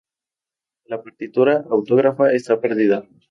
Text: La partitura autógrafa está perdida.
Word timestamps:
La 0.85 1.03
partitura 1.03 1.63
autógrafa 1.69 2.31
está 2.33 2.59
perdida. 2.59 3.07